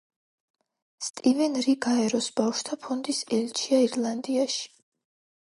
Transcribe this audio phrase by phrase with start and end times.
[1.07, 4.67] სტივენ რი გაეროს ბავშვთა ფონდის ელჩია ირლანდიაში.